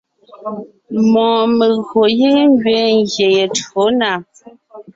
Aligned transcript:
Mɔɔn 1.11 1.47
megÿò 1.57 2.01
giŋ 2.17 2.35
ngẅiin 2.53 2.93
ngyè 3.01 3.27
ye 3.35 3.45
tÿǒ 3.55 3.83
na. 3.99 4.11